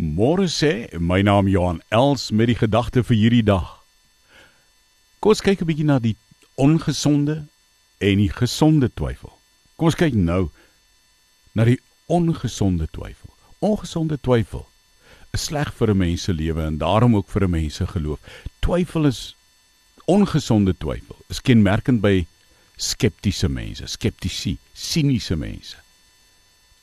[0.00, 3.66] Môre sê my naam Johan Els met die gedagte vir hierdie dag.
[5.20, 6.16] Kom ons kyk 'n bietjie na die
[6.56, 7.44] ongesonde
[8.00, 9.28] en die gesonde twyfel.
[9.76, 10.48] Kom ons kyk nou
[11.52, 11.76] na die
[12.08, 13.28] ongesonde twyfel.
[13.60, 14.64] Ongesonde twyfel
[15.36, 18.20] is sleg vir 'n mens se lewe en daarom ook vir 'n mens se geloof.
[18.64, 19.36] Twyfel is
[20.06, 21.16] ongesonde twyfel.
[21.28, 22.26] Is kenmerkend by
[22.76, 25.76] skeptiese mense, skeptisie, siniese mense.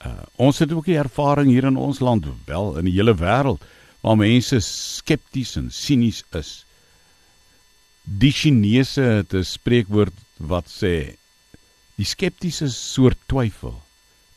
[0.05, 3.64] Uh, ons het ook die ervaring hier in ons land wel in die hele wêreld
[4.05, 6.51] waar mense skepties en sinies is.
[8.06, 11.18] Die Chinese het 'n spreekwoord wat sê
[11.97, 13.82] die skeptiese soort twyfel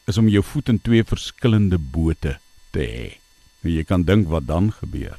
[0.06, 2.38] is om jou voet in twee verskillende bote
[2.72, 3.20] te hê.
[3.61, 5.19] Nou jy kan dink wat dan gebeur.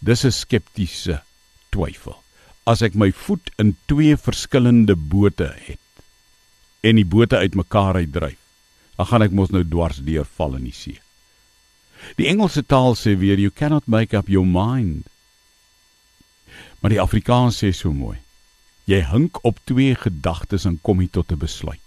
[0.00, 1.22] Dis 'n skeptiese
[1.70, 2.16] twyfel.
[2.64, 5.78] As ek my voet in twee verskillende bote het
[6.80, 8.47] en die bote uitmekaar uitdryf
[8.98, 10.98] dan gaan ek mos nou dwars deur val in die see.
[12.18, 15.06] Die Engelse taal sê weer you cannot make up your mind.
[16.80, 18.18] Maar die Afrikaans sê so mooi.
[18.90, 21.84] Jy hink op twee gedagtes en kom jy tot 'n besluit.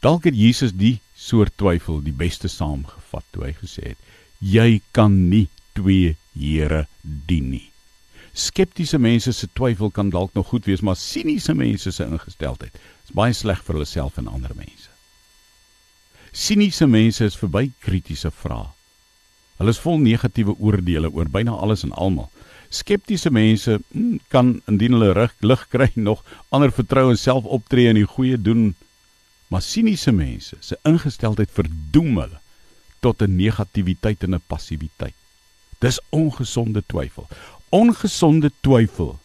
[0.00, 3.98] Dalk het Jesus die soort twyfel die beste saamgevat toe hy gesê het:
[4.40, 7.70] Jy kan nie twee Here dien nie.
[8.32, 12.74] Skeptiese mense se twyfel kan dalk nog goed wees, maar siniese mense se ingesteldheid
[13.04, 14.95] is baie sleg vir hulle self en ander mense.
[16.36, 18.66] Siniese mense is verby kritiese vrae.
[19.56, 22.28] Hulle is vol negatiewe oordeele oor byna alles en almal.
[22.68, 26.20] Skeptiese mense hmm, kan indien hulle rig lig kry nog
[26.52, 28.74] ander vertrou en self optree en die goeie doen.
[29.48, 32.40] Maar siniese mense se ingesteldheid verdoem hulle
[33.00, 35.16] tot 'n negativiteit en 'n passiwiteit.
[35.80, 37.30] Dis ongesonde twyfel.
[37.72, 39.16] Ongesonde twyfel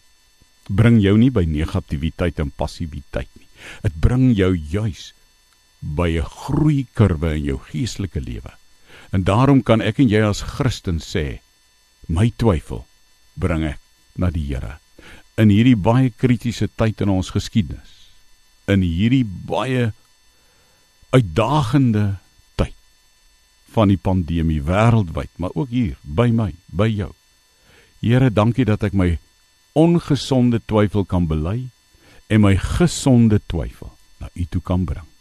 [0.68, 3.48] bring jou nie by negativiteit en passiwiteit nie.
[3.82, 5.12] Dit bring jou juis
[5.82, 8.54] by 'n groeikurwe in jou geestelike lewe.
[9.10, 11.40] En daarom kan ek en jy as Christen sê,
[12.08, 12.86] my twyfel
[13.34, 13.80] bring ek
[14.16, 14.78] na die Here.
[15.36, 17.92] In hierdie baie kritiese tyd in ons geskiedenis,
[18.68, 19.92] in hierdie baie
[21.10, 22.16] uitdagende
[22.56, 22.76] tyd
[23.72, 27.12] van die pandemie wêreldwyd, maar ook hier by my, by jou.
[28.00, 29.18] Here, dankie dat ek my
[29.78, 31.68] ongesonde twyfel kan bely
[32.28, 35.11] en my gesonde twyfel na U toe kan bring.